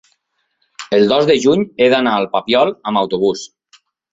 [0.97, 3.49] el dos de juny he d'anar al Papiol amb autobús.